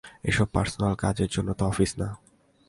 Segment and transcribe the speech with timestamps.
[0.23, 2.07] এসব পার্সোনাল কাজের জন্যে তো অফিস না।